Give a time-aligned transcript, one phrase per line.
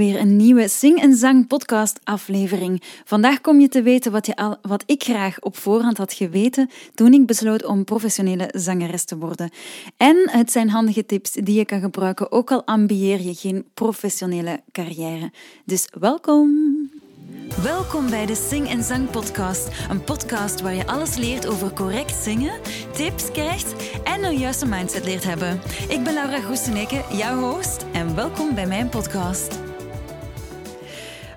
[0.00, 2.82] weer een nieuwe Sing en Zang podcast aflevering.
[3.04, 6.70] Vandaag kom je te weten wat, je al, wat ik graag op voorhand had geweten
[6.94, 9.50] toen ik besloot om professionele zangeres te worden.
[9.96, 14.60] En het zijn handige tips die je kan gebruiken, ook al ambieer je geen professionele
[14.72, 15.32] carrière.
[15.64, 16.50] Dus welkom!
[17.62, 19.68] Welkom bij de Sing en Zang Podcast.
[19.90, 22.60] Een podcast waar je alles leert over correct zingen,
[22.92, 23.74] tips krijgt
[24.04, 25.60] en een juiste mindset leert hebben.
[25.88, 29.69] Ik ben Laura Groeseneke, jouw host, en welkom bij mijn podcast.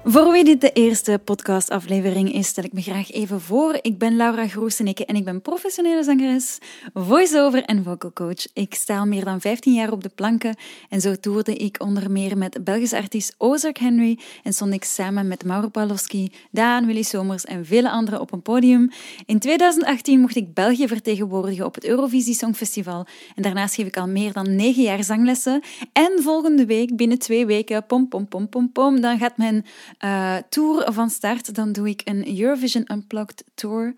[0.05, 3.79] Voor wie dit de eerste podcastaflevering is, stel ik me graag even voor.
[3.81, 6.57] Ik ben Laura Groeseneke en ik ben professionele zangeres,
[6.93, 8.47] voice-over en vocal coach.
[8.53, 10.55] Ik sta al meer dan 15 jaar op de planken
[10.89, 15.27] en zo toerde ik onder meer met Belgische artiest Ozark Henry en stond ik samen
[15.27, 18.91] met Mauro Pawlowski, Daan, Willy Somers en vele anderen op een podium.
[19.25, 24.07] In 2018 mocht ik België vertegenwoordigen op het Eurovisie Songfestival en daarnaast geef ik al
[24.07, 25.61] meer dan 9 jaar zanglessen.
[25.93, 29.65] En volgende week, binnen twee weken, pom pom pom pom pom, dan gaat mijn
[30.03, 33.95] uh, tour van start, dan doe ik een Eurovision Unplugged Tour.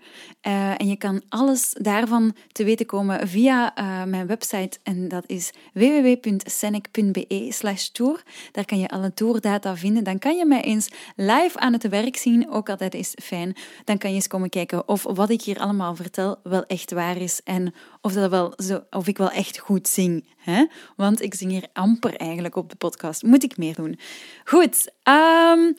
[0.47, 5.23] Uh, en je kan alles daarvan te weten komen via uh, mijn website en dat
[5.27, 8.23] is www.senec.be slash tour.
[8.51, 10.03] Daar kan je alle tourdata vinden.
[10.03, 13.55] Dan kan je mij eens live aan het werk zien, ook altijd is fijn.
[13.83, 17.17] Dan kan je eens komen kijken of wat ik hier allemaal vertel wel echt waar
[17.17, 20.33] is en of, dat wel zo, of ik wel echt goed zing.
[20.37, 20.65] Hè?
[20.95, 23.23] Want ik zing hier amper eigenlijk op de podcast.
[23.23, 23.99] Moet ik meer doen?
[24.43, 25.73] Goed, um,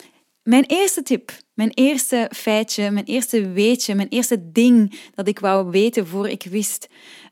[0.47, 5.69] mijn eerste tip, mijn eerste feitje, mijn eerste weetje, mijn eerste ding dat ik wou
[5.69, 6.87] weten voor ik wist.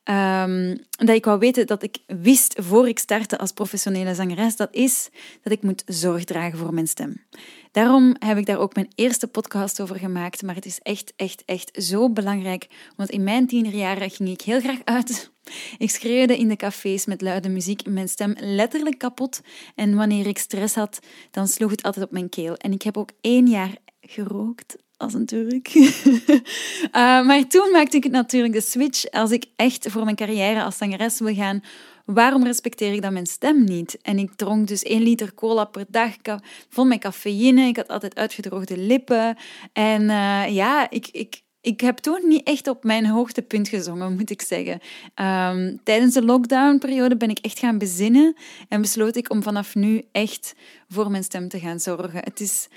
[0.09, 4.69] Um, dat ik wou weten dat ik wist voor ik startte als professionele zangeres, dat
[4.71, 5.09] is
[5.43, 7.23] dat ik moet zorg dragen voor mijn stem.
[7.71, 11.43] Daarom heb ik daar ook mijn eerste podcast over gemaakt, maar het is echt, echt,
[11.45, 15.33] echt zo belangrijk, want in mijn tienerjaren ging ik heel graag uit.
[15.77, 19.41] Ik schreeuwde in de cafés met luide muziek mijn stem letterlijk kapot
[19.75, 20.99] en wanneer ik stress had,
[21.31, 22.55] dan sloeg het altijd op mijn keel.
[22.55, 25.73] En ik heb ook één jaar gerookt als een Turk.
[25.73, 25.91] uh,
[27.27, 29.11] maar toen maakte ik natuurlijk de switch.
[29.11, 31.63] Als ik echt voor mijn carrière als zangeres wil gaan,
[32.05, 33.97] waarom respecteer ik dan mijn stem niet?
[34.01, 36.11] En ik dronk dus één liter cola per dag,
[36.69, 37.67] vol met cafeïne.
[37.67, 39.38] Ik had altijd uitgedroogde lippen.
[39.73, 44.29] En uh, ja, ik, ik, ik heb toen niet echt op mijn hoogtepunt gezongen, moet
[44.29, 44.79] ik zeggen.
[45.15, 48.35] Um, tijdens de lockdownperiode ben ik echt gaan bezinnen
[48.69, 50.55] en besloot ik om vanaf nu echt
[50.88, 52.19] voor mijn stem te gaan zorgen.
[52.23, 52.67] Het is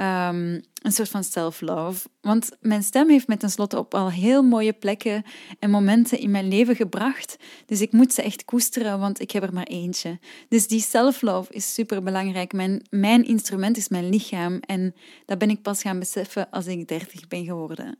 [0.00, 2.08] um, een soort van self-love.
[2.20, 5.22] Want mijn stem heeft me tenslotte op al heel mooie plekken
[5.58, 7.36] en momenten in mijn leven gebracht.
[7.66, 10.18] Dus ik moet ze echt koesteren, want ik heb er maar eentje.
[10.48, 12.52] Dus die self-love is super belangrijk.
[12.52, 14.58] Mijn, mijn instrument is mijn lichaam.
[14.60, 14.94] En
[15.24, 17.98] dat ben ik pas gaan beseffen als ik 30 ben geworden.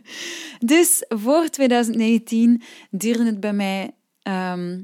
[0.58, 3.90] dus voor 2019 duurde het bij mij.
[4.22, 4.82] Um,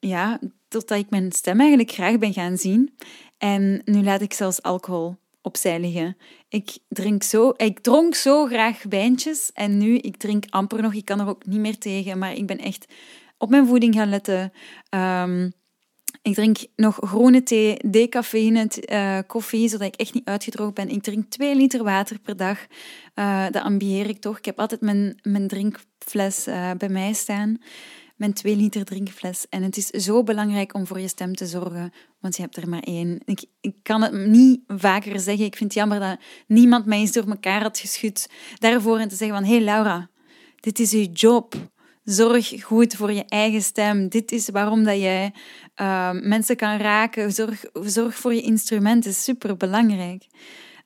[0.00, 0.38] ja,
[0.68, 2.96] totdat ik mijn stem eigenlijk graag ben gaan zien.
[3.38, 6.16] En nu laat ik zelfs alcohol opzij liggen.
[6.48, 10.94] Ik, drink zo, ik dronk zo graag wijntjes en nu, ik drink amper nog.
[10.94, 12.92] Ik kan er ook niet meer tegen, maar ik ben echt
[13.38, 14.52] op mijn voeding gaan letten.
[14.90, 15.52] Um,
[16.22, 20.88] ik drink nog groene thee, decafeïne, uh, koffie, zodat ik echt niet uitgedroogd ben.
[20.88, 22.66] Ik drink 2 liter water per dag.
[23.14, 24.38] Uh, dat ambieer ik toch.
[24.38, 27.58] Ik heb altijd mijn, mijn drinkfles uh, bij mij staan
[28.22, 29.46] mijn 2 liter drinkfles.
[29.48, 31.92] En het is zo belangrijk om voor je stem te zorgen,
[32.22, 33.20] want je hebt er maar één.
[33.24, 35.44] Ik, ik kan het niet vaker zeggen.
[35.44, 39.16] Ik vind het jammer dat niemand mij eens door elkaar had geschud daarvoor en te
[39.16, 40.08] zeggen van, hé hey Laura,
[40.60, 41.54] dit is je job.
[42.04, 44.08] Zorg goed voor je eigen stem.
[44.08, 45.34] Dit is waarom dat jij
[45.76, 47.32] uh, mensen kan raken.
[47.32, 49.06] Zorg, zorg voor je instrument.
[49.06, 50.26] is super belangrijk.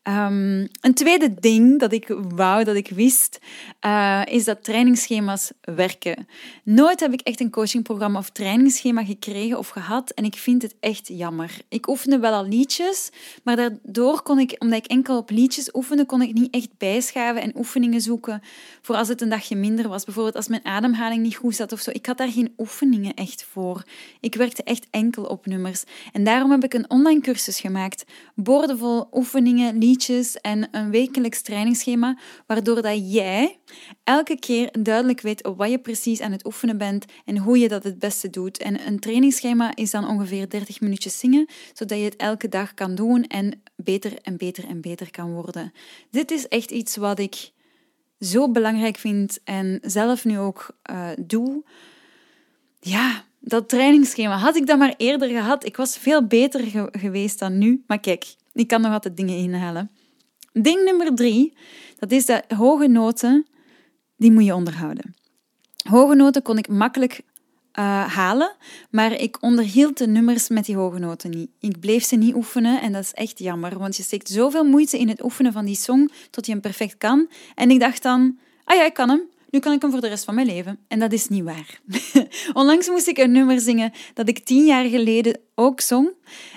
[0.08, 3.38] Um, een tweede ding dat ik wou, dat ik wist,
[3.86, 6.28] uh, is dat trainingsschema's werken.
[6.64, 10.74] Nooit heb ik echt een coachingprogramma of trainingsschema gekregen of gehad en ik vind het
[10.80, 11.50] echt jammer.
[11.68, 13.10] Ik oefende wel al liedjes,
[13.44, 17.42] maar daardoor kon ik, omdat ik enkel op liedjes oefende, kon ik niet echt bijschaven
[17.42, 18.42] en oefeningen zoeken
[18.82, 20.04] voor als het een dagje minder was.
[20.04, 21.90] Bijvoorbeeld als mijn ademhaling niet goed zat of zo.
[21.90, 23.82] Ik had daar geen oefeningen echt voor.
[24.20, 25.84] Ik werkte echt enkel op nummers.
[26.12, 28.04] En daarom heb ik een online cursus gemaakt.
[28.34, 29.94] Boordevol oefeningen, liedjes
[30.40, 33.58] en een wekelijks trainingsschema, waardoor dat jij
[34.04, 37.84] elke keer duidelijk weet wat je precies aan het oefenen bent en hoe je dat
[37.84, 38.58] het beste doet.
[38.58, 42.94] En een trainingsschema is dan ongeveer 30 minuutjes zingen, zodat je het elke dag kan
[42.94, 45.72] doen en beter en beter en beter kan worden.
[46.10, 47.50] Dit is echt iets wat ik
[48.20, 51.64] zo belangrijk vind en zelf nu ook uh, doe.
[52.80, 54.36] Ja, dat trainingsschema.
[54.36, 57.84] Had ik dat maar eerder gehad, ik was veel beter geweest dan nu.
[57.86, 59.90] Maar kijk, ik kan nog altijd dingen inhalen.
[60.52, 61.56] Ding nummer drie,
[61.98, 63.46] dat is dat hoge noten,
[64.16, 65.14] die moet je onderhouden.
[65.88, 67.20] Hoge noten kon ik makkelijk
[67.78, 68.56] uh, halen,
[68.90, 71.50] maar ik onderhield de nummers met die hoge noten niet.
[71.60, 74.98] Ik bleef ze niet oefenen en dat is echt jammer, want je steekt zoveel moeite
[74.98, 77.28] in het oefenen van die song tot je hem perfect kan.
[77.54, 79.22] En ik dacht dan, ah ja, ik kan hem.
[79.50, 80.78] Nu kan ik hem voor de rest van mijn leven.
[80.88, 81.80] En dat is niet waar.
[82.52, 86.12] Onlangs moest ik een nummer zingen dat ik tien jaar geleden ook zong.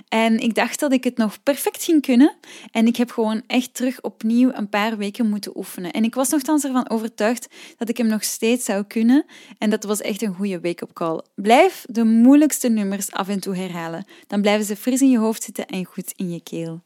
[0.07, 2.35] En ik dacht dat ik het nog perfect ging kunnen.
[2.71, 5.91] En ik heb gewoon echt terug opnieuw een paar weken moeten oefenen.
[5.91, 7.47] En ik was nogthans ervan overtuigd
[7.77, 9.25] dat ik hem nog steeds zou kunnen.
[9.57, 11.21] En dat was echt een goede wake-up call.
[11.35, 14.05] Blijf de moeilijkste nummers af en toe herhalen.
[14.27, 16.83] Dan blijven ze fris in je hoofd zitten en goed in je keel.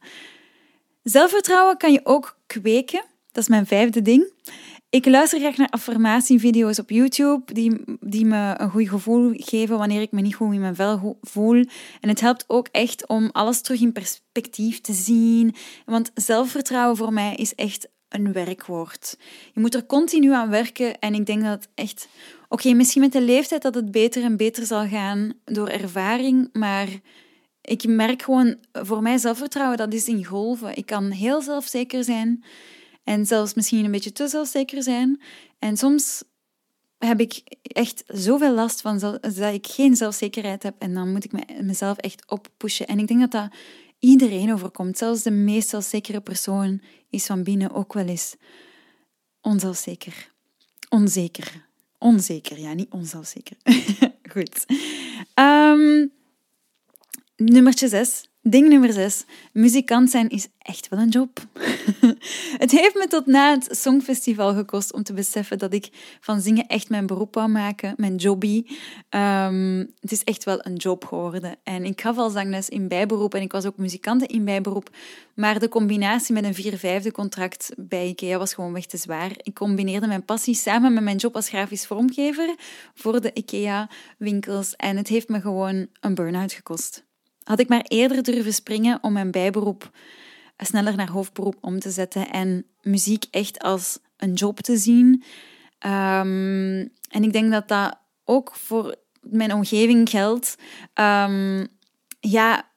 [1.02, 3.04] Zelfvertrouwen kan je ook kweken.
[3.32, 4.32] Dat is mijn vijfde ding.
[4.94, 10.00] Ik luister graag naar affirmatievideo's op YouTube die, die me een goed gevoel geven wanneer
[10.00, 11.64] ik me niet goed in mijn vel voel.
[12.00, 15.54] En het helpt ook echt om alles terug in perspectief te zien.
[15.84, 19.18] Want zelfvertrouwen voor mij is echt een werkwoord.
[19.52, 22.08] Je moet er continu aan werken en ik denk dat echt...
[22.48, 26.88] Oké, misschien met de leeftijd dat het beter en beter zal gaan door ervaring, maar
[27.60, 30.76] ik merk gewoon, voor mij zelfvertrouwen, dat is in golven.
[30.76, 32.44] Ik kan heel zelfzeker zijn
[33.04, 35.20] en zelfs misschien een beetje te zelfzeker zijn.
[35.58, 36.22] En soms
[36.98, 40.74] heb ik echt zoveel last van dat ik geen zelfzekerheid heb.
[40.78, 42.86] En dan moet ik mezelf echt oppushen.
[42.86, 43.48] En ik denk dat dat
[43.98, 44.98] iedereen overkomt.
[44.98, 48.34] Zelfs de meest zelfzekere persoon is van binnen ook wel eens
[49.40, 50.32] onzelfzeker.
[50.88, 51.66] Onzeker.
[51.98, 53.56] Onzeker, ja, niet onzelfzeker.
[54.32, 54.66] Goed.
[55.34, 56.12] Um,
[57.36, 58.28] nummertje 6.
[58.42, 59.24] Ding nummer 6.
[59.52, 61.46] Muzikant zijn is echt wel een job.
[62.62, 65.88] het heeft me tot na het Songfestival gekost om te beseffen dat ik
[66.20, 68.64] van zingen echt mijn beroep wou maken, mijn jobby.
[69.10, 71.56] Um, het is echt wel een job geworden.
[71.62, 74.90] En ik gaf al zangles in bijberoep en ik was ook muzikante in bijberoep.
[75.34, 79.30] Maar de combinatie met een vier-vijfde contract bij IKEA was gewoon weg te zwaar.
[79.42, 82.54] Ik combineerde mijn passie samen met mijn job als grafisch vormgever
[82.94, 87.04] voor de IKEA-winkels en het heeft me gewoon een burn-out gekost.
[87.42, 89.90] Had ik maar eerder durven springen om mijn bijberoep
[90.56, 95.22] sneller naar hoofdberoep om te zetten en muziek echt als een job te zien.
[95.78, 100.56] Ehm, en ik denk dat dat ook voor mijn omgeving geldt.
[100.94, 101.66] Um,
[102.20, 102.70] ja,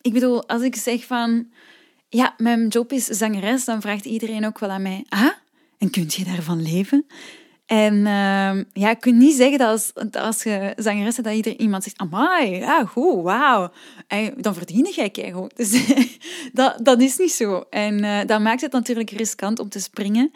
[0.00, 1.52] ik bedoel, als ik zeg van
[2.08, 5.32] ja, mijn job is zangeres, dan vraagt iedereen ook wel aan mij: ah,
[5.78, 7.06] en kunt je daarvan leven?
[7.72, 11.98] En uh, ja, kan niet zeggen dat als, als je zangeres dat ieder iemand zegt,
[11.98, 13.70] amai, ja, goed, wauw.
[14.36, 15.56] Dan verdien jij keigoed.
[15.62, 15.94] Dus
[16.52, 17.64] dat, dat is niet zo.
[17.70, 20.32] En uh, dat maakt het natuurlijk riskant om te springen.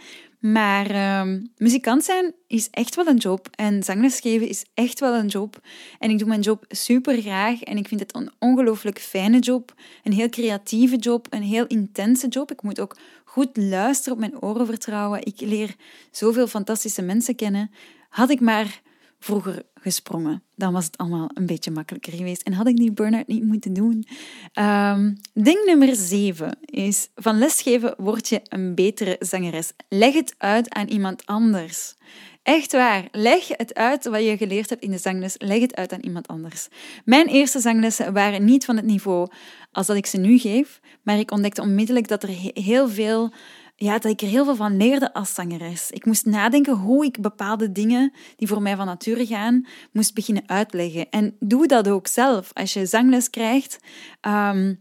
[0.52, 3.48] Maar uh, muzikant zijn is echt wel een job.
[3.50, 5.60] En zangles geven is echt wel een job.
[5.98, 7.62] En ik doe mijn job super graag.
[7.62, 9.74] En ik vind het een ongelooflijk fijne job.
[10.02, 11.26] Een heel creatieve job.
[11.30, 12.50] Een heel intense job.
[12.50, 15.26] Ik moet ook goed luisteren, op mijn oren vertrouwen.
[15.26, 15.74] Ik leer
[16.10, 17.70] zoveel fantastische mensen kennen.
[18.08, 18.80] Had ik maar
[19.18, 22.42] vroeger gesprongen, dan was het allemaal een beetje makkelijker geweest.
[22.42, 24.06] En had ik die burn-out niet moeten doen.
[24.54, 29.72] Um, ding nummer zeven is: van lesgeven word je een betere zangeres.
[29.88, 31.94] Leg het uit aan iemand anders.
[32.42, 33.08] Echt waar.
[33.10, 35.34] Leg het uit wat je geleerd hebt in de zangles.
[35.38, 36.68] Leg het uit aan iemand anders.
[37.04, 39.28] Mijn eerste zanglessen waren niet van het niveau
[39.72, 43.32] als dat ik ze nu geef, maar ik ontdekte onmiddellijk dat er heel veel
[43.76, 45.90] ja, dat ik er heel veel van leerde als zangeres.
[45.90, 50.48] Ik moest nadenken hoe ik bepaalde dingen die voor mij van nature gaan, moest beginnen
[50.48, 51.10] uitleggen.
[51.10, 52.50] En doe dat ook zelf.
[52.52, 53.78] Als je zangles krijgt,
[54.20, 54.74] ehm,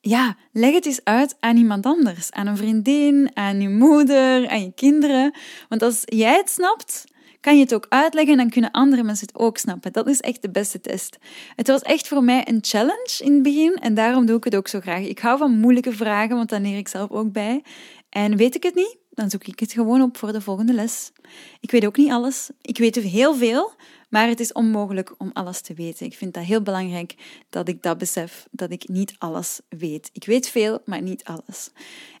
[0.00, 2.30] ja, leg het eens uit aan iemand anders.
[2.30, 5.34] Aan een vriendin, aan je moeder, aan je kinderen.
[5.68, 7.04] Want als jij het snapt,
[7.46, 9.92] kan je het ook uitleggen en dan kunnen andere mensen het ook snappen.
[9.92, 11.18] Dat is echt de beste test.
[11.56, 14.56] Het was echt voor mij een challenge in het begin en daarom doe ik het
[14.56, 15.02] ook zo graag.
[15.02, 17.62] Ik hou van moeilijke vragen, want dan leer ik zelf ook bij.
[18.08, 21.12] En weet ik het niet, dan zoek ik het gewoon op voor de volgende les.
[21.60, 22.50] Ik weet ook niet alles.
[22.62, 23.72] Ik weet heel veel,
[24.08, 26.06] maar het is onmogelijk om alles te weten.
[26.06, 27.14] Ik vind dat heel belangrijk
[27.50, 30.10] dat ik dat besef, dat ik niet alles weet.
[30.12, 31.70] Ik weet veel, maar niet alles.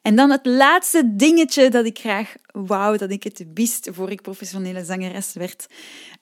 [0.02, 4.22] En dan het laatste dingetje dat ik graag wou dat ik het wist voor ik
[4.22, 5.66] professionele zangeres werd,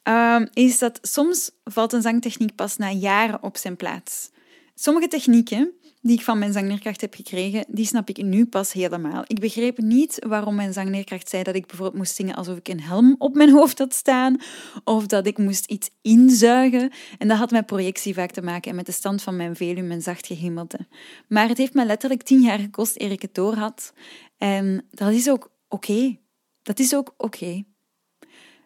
[0.02, 4.30] um, is dat soms valt een zangtechniek pas na jaren op zijn plaats.
[4.74, 9.22] Sommige technieken die ik van mijn zangleerkracht heb gekregen, die snap ik nu pas helemaal.
[9.26, 12.80] Ik begreep niet waarom mijn zangleerkracht zei dat ik bijvoorbeeld moest zingen alsof ik een
[12.80, 14.36] helm op mijn hoofd had staan,
[14.84, 16.90] of dat ik moest iets inzuigen.
[17.18, 19.92] En dat had met projectie vaak te maken en met de stand van mijn veluwe
[19.92, 20.86] en zacht gehemelde.
[21.28, 23.92] Maar het heeft me letterlijk tien jaar gekost eer ik het door had.
[24.38, 26.18] En dat is ook oké.
[26.62, 27.64] Dat is ook oké.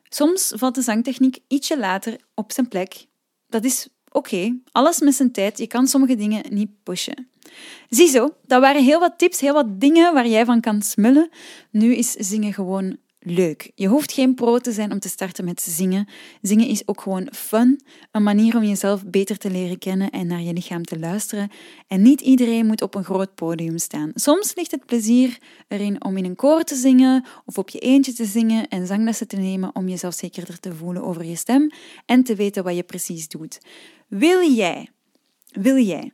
[0.02, 3.06] Soms valt de zangtechniek ietsje later op zijn plek.
[3.48, 3.88] Dat is
[4.18, 5.58] oké, alles met zijn tijd.
[5.58, 7.28] Je kan sommige dingen niet pushen.
[7.88, 11.28] Ziezo, dat waren heel wat tips, heel wat dingen waar jij van kan smullen.
[11.70, 13.70] Nu is zingen gewoon leuk.
[13.74, 16.08] Je hoeft geen pro te zijn om te starten met zingen.
[16.42, 17.80] Zingen is ook gewoon fun,
[18.12, 21.50] een manier om jezelf beter te leren kennen en naar je lichaam te luisteren.
[21.86, 24.10] En niet iedereen moet op een groot podium staan.
[24.14, 28.12] Soms ligt het plezier erin om in een koor te zingen of op je eentje
[28.12, 31.70] te zingen en zanglessen te nemen om jezelf zekerder te voelen over je stem
[32.06, 33.58] en te weten wat je precies doet.
[34.08, 34.90] Wil jij,
[35.52, 36.12] wil jij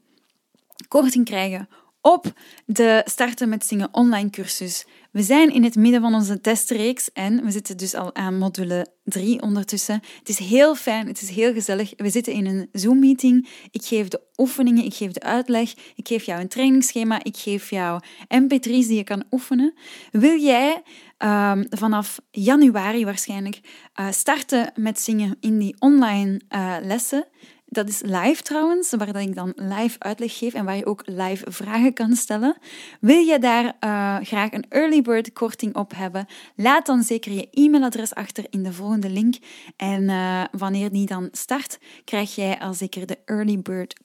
[0.89, 1.69] korting krijgen
[2.01, 2.33] op
[2.67, 4.87] de Starten met Zingen online cursus.
[5.11, 8.87] We zijn in het midden van onze testreeks en we zitten dus al aan module
[9.05, 10.03] 3 ondertussen.
[10.19, 11.93] Het is heel fijn, het is heel gezellig.
[11.97, 13.49] We zitten in een Zoom-meeting.
[13.71, 17.71] Ik geef de oefeningen, ik geef de uitleg, ik geef jou een trainingsschema, ik geef
[17.71, 19.75] jou mp3's die je kan oefenen.
[20.11, 20.83] Wil jij
[21.19, 23.61] um, vanaf januari waarschijnlijk
[24.01, 27.27] uh, starten met zingen in die online uh, lessen?
[27.75, 31.51] Dat is live trouwens, waar ik dan live uitleg geef en waar je ook live
[31.51, 32.57] vragen kan stellen.
[33.01, 36.27] Wil je daar uh, graag een early bird korting op hebben?
[36.57, 39.35] Laat dan zeker je e-mailadres achter in de volgende link.
[39.77, 44.01] En uh, wanneer die dan start, krijg jij al zeker de early bird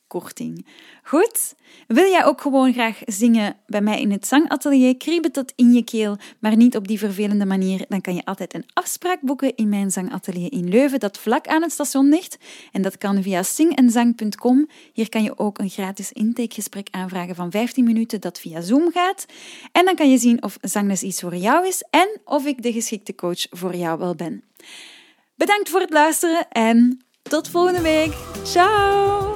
[1.03, 1.55] Goed?
[1.87, 4.97] Wil jij ook gewoon graag zingen bij mij in het zangatelier?
[4.97, 7.85] Kriebelt dat in je keel, maar niet op die vervelende manier?
[7.87, 11.61] Dan kan je altijd een afspraak boeken in mijn zangatelier in Leuven, dat vlak aan
[11.61, 12.37] het station ligt.
[12.71, 14.67] En dat kan via zingenzang.com.
[14.93, 19.25] Hier kan je ook een gratis intakegesprek aanvragen van 15 minuten dat via Zoom gaat.
[19.71, 22.71] En dan kan je zien of zangles iets voor jou is en of ik de
[22.71, 24.43] geschikte coach voor jou wel ben.
[25.35, 28.13] Bedankt voor het luisteren en tot volgende week.
[28.43, 29.28] Ciao!